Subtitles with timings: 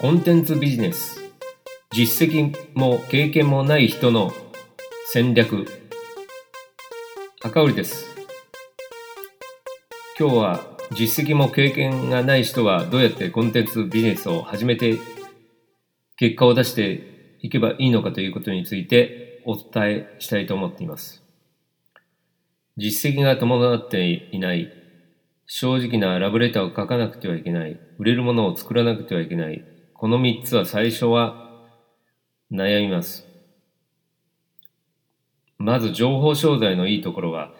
[0.00, 1.20] コンテンツビジネス。
[1.92, 4.32] 実績も経験もない人の
[5.08, 5.66] 戦略。
[7.42, 8.06] 赤売です。
[10.18, 10.60] 今日は
[10.92, 14.98] 実績も経験がない人はどうやってコンテンツビジネスを始めて
[16.16, 21.22] 結果を出していけばいいのかということについてお伝えしたいと思っています。
[22.78, 24.72] 実績が伴っていない。
[25.46, 27.78] 正直なラブレターを書かなくてはいけない。
[27.98, 29.62] 売れるものを作らなくてはいけない。
[30.00, 31.50] この3つは最初は
[32.50, 33.26] 悩みます。
[35.58, 37.52] まず情報商材のいいところは、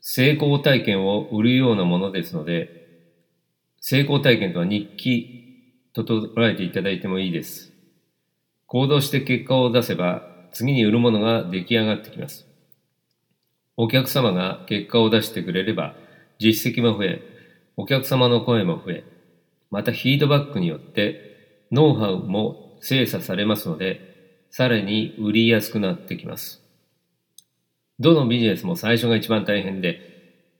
[0.00, 2.88] 成功体験を売るようなものですので、
[3.78, 7.74] 成功体験とは日記と捉えていただいてもいいです。
[8.66, 10.22] 行動して結果を出せば、
[10.54, 12.46] 次に売るものが出来上がってきます。
[13.76, 15.94] お客様が結果を出してくれれば、
[16.38, 17.20] 実績も増え、
[17.76, 19.11] お客様の声も増え、
[19.72, 26.62] またフィードバックによってノウハウも精査されますので、さらに売りやすくなってきます。
[27.98, 29.98] どのビジネスも最初が一番大変で、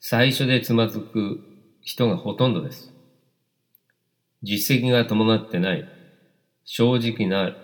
[0.01, 1.41] 最初でつまずく
[1.83, 2.91] 人がほとんどです。
[4.43, 5.87] 実績が伴ってない、
[6.65, 7.55] 正直な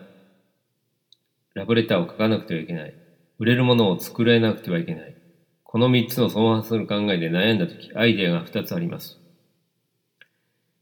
[1.54, 2.94] ラブレターを書かなくてはいけない、
[3.38, 5.16] 売れるものを作れなくてはいけない。
[5.64, 9.17] この三つの相反する考えで悩んだとき、アイデアが二つあります。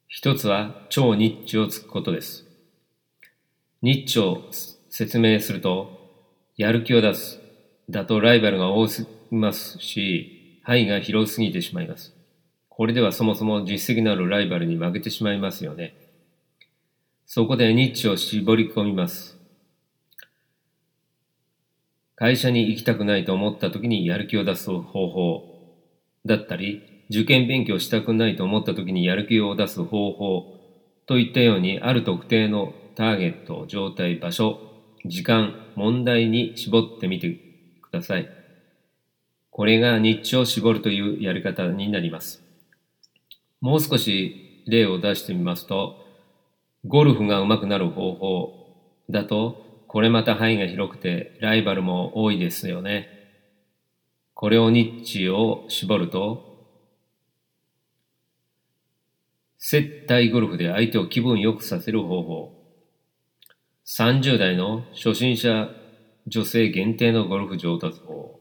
[0.08, 2.44] 一つは超ニッチをつくことです。
[3.82, 4.44] ニッチを
[4.88, 5.90] 説明すると、
[6.56, 7.40] やる気を出す。
[7.90, 12.14] だとライバルが多すぎますし、範囲が広すぎてしまいます。
[12.68, 15.94] これではそもそも実績のあるライバルに負けてしまいますよね。
[17.27, 19.36] そこでニッチを絞り込みます。
[22.14, 25.42] 会社に行きたくないと思った時にやる気を出す方法
[26.24, 30.56] だったり、受験勉強したくないと思った時にやる気を出す方法
[31.06, 34.58] といったようにある特定のターゲット、状態、場所、
[35.04, 38.28] 時間、問題に絞ってみてください。
[39.50, 42.42] これが日中を絞るというやり方になります。
[43.61, 45.96] もう少し例を出してみますと、
[46.84, 48.52] ゴルフが上手くなる方法
[49.08, 53.08] だと、これまた範囲が広くてライバルも多いですよね。
[54.34, 56.55] これをニッチを絞ると、
[59.68, 62.52] 接待ゴルフで相手を気分良くさせる方法。
[63.84, 65.68] 30代の初心者
[66.28, 68.38] 女性限定のゴルフ上達法。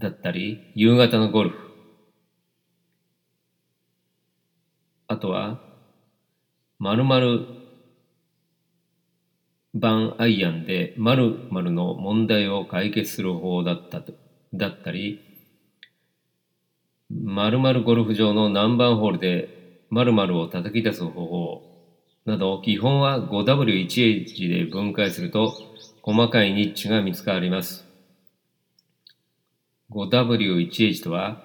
[0.00, 1.56] だったり、夕方のゴルフ。
[5.06, 5.60] あとは、
[6.80, 7.46] 〇〇
[9.72, 14.14] 番アイアンで〇〇の問題を解決する方だったと、
[14.52, 15.29] だったり、
[17.30, 21.62] 〇〇ゴルフ場の何番ホールで〇〇を叩き出す方法
[22.26, 25.54] など、基本は 5W1H で分解すると
[26.02, 27.86] 細かいニッチが見つかります。
[29.92, 31.40] 5W1H とは、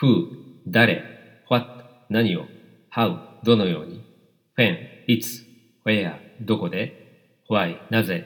[0.00, 0.28] who、
[0.66, 1.02] 誰、
[1.50, 1.66] what、
[2.08, 2.46] 何を、
[2.90, 4.02] how、どのように、
[4.56, 5.44] when、いつ、
[5.84, 8.24] where、どこで、why、なぜ。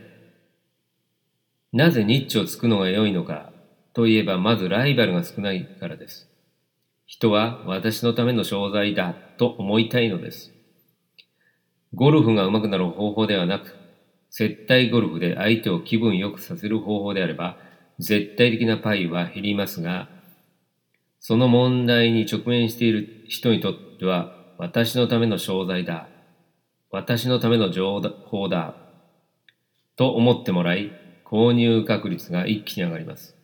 [1.72, 3.52] なぜニッチをつくのが良いのか
[3.94, 6.29] といえば、まずライバルが少ないからです。
[7.10, 10.52] 人は私のための商材だと思いたいのです。
[11.92, 13.74] ゴルフが上手くなる方法ではなく、
[14.30, 17.56] 接待ゴルフで相手を気分良くさせる方法であれば、
[17.98, 20.08] 絶対的なパイは減りますが、
[21.18, 26.06] その問題に直面している人にとっては、私のための商材だ。
[26.92, 28.76] 私のための情報だ。
[29.96, 30.92] と思ってもらい、
[31.24, 33.39] 購入確率が一気に上がります。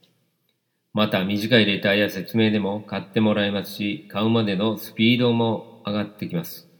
[0.96, 6.70] また短いレターや説明でも買ってもらえますし、買うまでのスピードも上がってきます。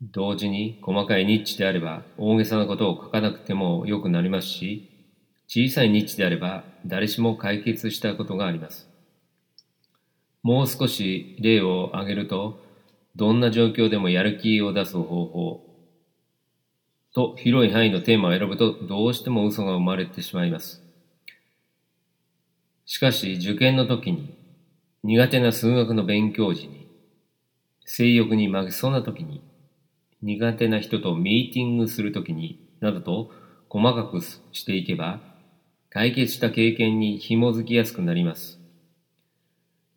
[0.00, 4.88] 同時に細かいニッチであれば大げさなことを書かなくても良くなりますし、
[5.48, 8.88] 小さいニッチであれば誰しも解決したことがあります。
[10.44, 12.62] もう少し例を挙げると、
[13.16, 15.66] どんな状況でもやる気を出す方法
[17.12, 20.89] と広い範囲のテーマを選ぶとどうしても嘘が生まれてしまいます。
[22.92, 24.34] しかし受験の時に、
[25.04, 26.88] 苦手な数学の勉強時に、
[27.84, 29.44] 性欲に負けそうな時に、
[30.22, 33.30] 苦手な人とミーティングする時に、などと
[33.68, 35.20] 細かくしていけば、
[35.88, 38.58] 解決した経験に紐づきやすくなります。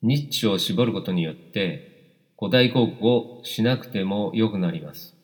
[0.04, 5.16] ニッチを絞ることによって、古代広告をしなくても良くなります。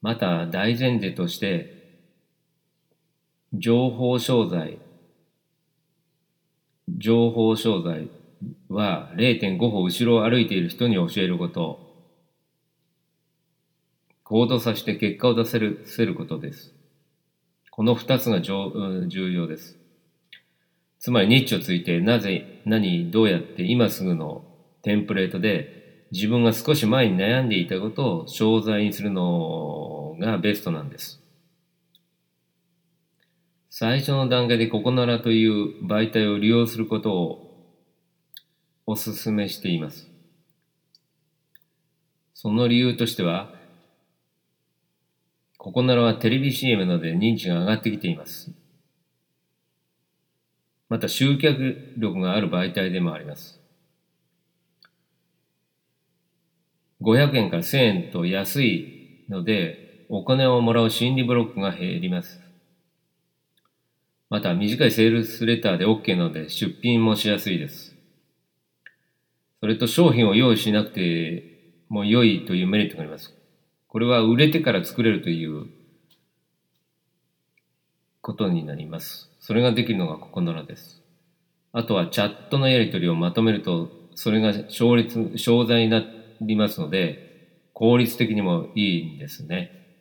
[0.00, 1.98] また大前提として、
[3.52, 4.78] 情報商材
[7.02, 8.08] 情報商材
[8.68, 11.80] は0.5歩後ろを歩いている人に教えること。
[14.22, 16.72] 行動させて結果を出せるせることです。
[17.72, 19.76] この二つが重要です。
[21.00, 24.44] つまりニッチをついてなぜ、何、どうやって今すぐの
[24.82, 31.21] テンプレートで自分が少し前に悩んでいたことを商材にするのがベストなんです。
[33.74, 37.72] 最初の段階でココナラという媒体を利用することを
[38.84, 40.10] お勧めしています。
[42.34, 43.50] その理由としては、
[45.56, 48.52] ココナラはテレビ CM などで認知が上がってきています。
[50.90, 53.58] また集客力がある媒体でもあります。
[57.00, 62.41] 500円から1000円と安いので、お金をもらう心理ブロックが減ります。
[64.32, 67.94] また短いセールスレターで OK なので出品もしやすいです。
[69.60, 73.34] それと商品を用意しなくても良いというメリットがあります。
[73.88, 75.66] これは売れてから作れるという
[78.22, 79.30] ことになります。
[79.38, 81.02] それができるのがここならです。
[81.74, 86.02] あとはチャットのやり取りをまとめると、それが勝率、商材にな
[86.40, 89.98] りますので、効率的にもいいんですね。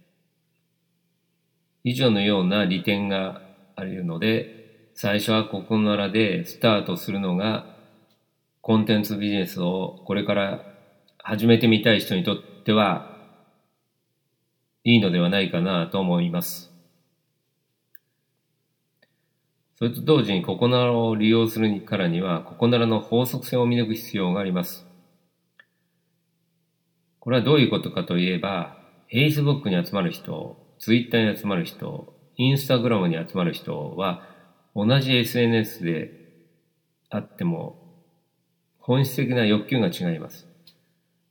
[1.84, 7.66] 以上のような利点があるので、最初はここならでスタートするのが、
[8.62, 10.64] コンテンツビジネスをこれから
[11.18, 13.18] 始めてみたい人にとっては、
[14.84, 16.72] いいのではないかなと思います。
[19.76, 24.86] それと同時にココナラを利用するからには、ココナラの法則性を見抜く必要があります。
[27.20, 28.78] これはどういうことかといえば、
[29.12, 34.28] Facebook に集まる人、Twitter に集まる人、インスタグラムに集まる人は、
[34.76, 36.12] 同じ SNS で
[37.10, 37.78] あっても、
[38.80, 40.48] 本質的な欲求が違います。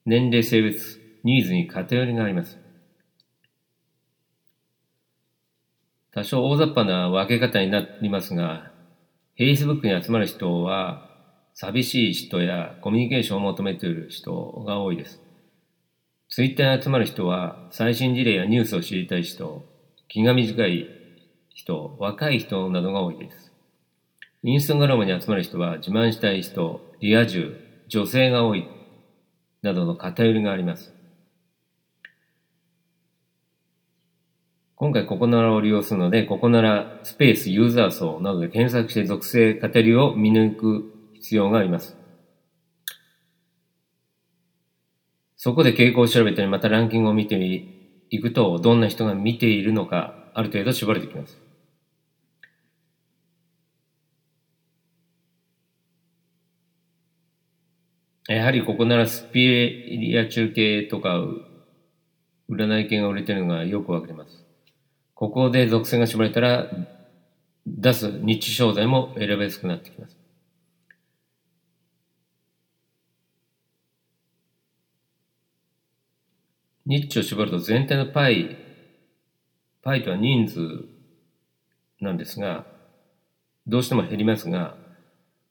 [0.06, 2.58] 年齢、性別、ニーズに偏りがあります。
[6.12, 8.70] 多少大雑把な分け方になりますが、
[9.38, 11.08] Facebook に集まる人は、
[11.54, 15.20] 寂しい人やコミュニケーションを求めている人が多いです。
[16.28, 19.64] Twitter に集まる人は、最新事例やニュースを知りたい人、
[20.10, 20.88] 気が短い
[21.50, 23.52] 人、若い人などが多いです。
[24.42, 28.66] インスタグラムに集まる人は自慢したい人、リア充、女性が多い、
[29.62, 30.92] などの偏りがあります。
[34.74, 41.96] 今回ここならを利用するので、ここならスペースユーザー層などで検索して属性カテリを見抜く必要があります。
[45.36, 47.79] そこで傾向を調べたり、またランキングを見てみ
[48.10, 51.38] いくと、どんな人が見ているのか、ある程度絞れてきます。
[58.28, 61.20] やはりここならスピリア中継とか
[62.48, 64.44] 占い系が売れてるのがよくわかります。
[65.14, 66.66] ここで属性が絞れたら
[67.66, 70.19] 出す日商材も選びやすくなってきます。
[76.90, 78.56] ニッチを絞ると全体のパイ、
[79.80, 80.58] パイとは人数
[82.00, 82.66] なんですが、
[83.68, 84.74] どうしても減りますが、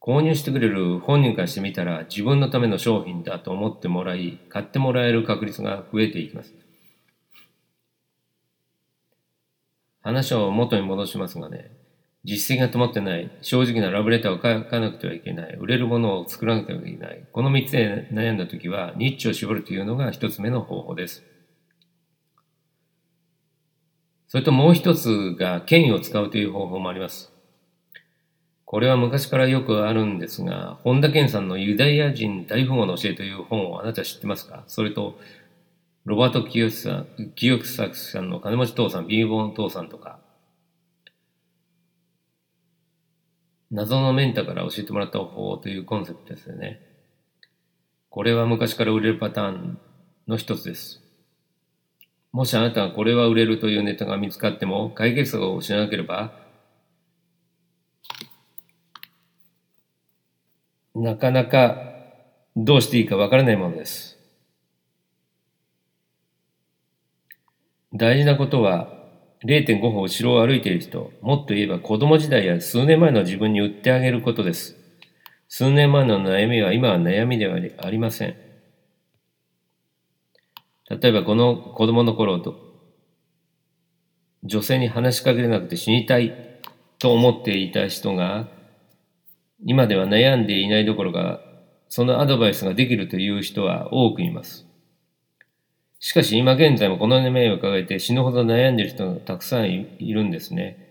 [0.01, 6.53] 購入してくれる本人からしてみたら自分のための商品だと思ってもらい、買ってもらえる確率が増えていきます。
[10.01, 11.71] 話を元に戻しますがね、
[12.25, 21.23] 実績が止まってない、正直なラブレターを書かなくてはいけない、売れるものを作らなくてはいけない、この3つで悩んだ時は、ニッチを絞るというのが1つ目の方法です。
[24.27, 27.31] それともう一つが権威を使うという方法もあります。
[28.65, 34.63] これは昔からよくあるんですが、本田健さんのユダヤ人大富豪の教えという本をあなた知ってますか？
[34.67, 35.17] それと、
[36.05, 40.19] ロバート・清さん、清作さんの金持ち父さん、ビーボン父さんとか、
[43.71, 46.81] 謎のメンタから教えてもらった方法というコンセプトですよね。
[48.09, 49.79] これは昔から売れるパターン
[50.27, 51.01] の一つです。
[52.31, 56.33] もしあなたがこれは売れるというネタが見つかっても解決策を知らなければ、
[60.95, 61.77] なかなか
[62.55, 64.17] どうしていいかわからないものです。
[67.93, 68.98] 大事なことは
[69.45, 74.75] 0.5歩後ろを歩いている人、もっと言えば子供時代や数年前の自分に売ってあげることです。
[75.47, 78.35] 数年前の悩みは今は悩みではありません。
[80.89, 82.55] 例えばこの子供の頃と、
[84.43, 86.33] 女性に話しかけれなくて死にたい
[86.97, 88.47] と思っていた人が、
[89.65, 91.41] 今では悩んでいないどころか、
[91.87, 94.68] そのアドバイスができるという人は多くいます。
[95.99, 100.87] しかし今現在もこの夢を抱えて死ぬほど悩んでいる人がたくさんいるんですね。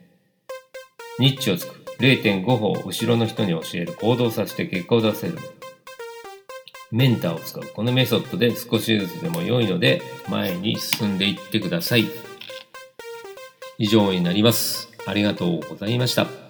[1.18, 1.84] ニッチをつく。
[1.98, 3.94] 0.5歩を後ろの人に教える。
[3.94, 5.38] 行動させて結果を出せる。
[6.90, 7.64] メンターを使う。
[7.74, 12.04] このメソッドで少しずつでも良いので前に進んでいってください。
[13.78, 14.90] 以上になります。
[15.06, 16.47] ありがとうございました。